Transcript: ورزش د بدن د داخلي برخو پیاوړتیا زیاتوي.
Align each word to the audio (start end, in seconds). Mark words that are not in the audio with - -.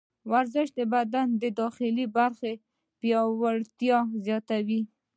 ورزش 0.31 0.67
د 0.79 0.79
بدن 0.93 1.27
د 1.41 1.43
داخلي 1.59 2.05
برخو 2.17 2.51
پیاوړتیا 2.99 3.97
زیاتوي. 4.25 4.81